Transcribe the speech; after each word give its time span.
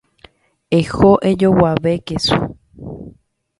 Eho 0.79 1.09
ejoguave 1.29 1.93
kesu. 2.05 2.39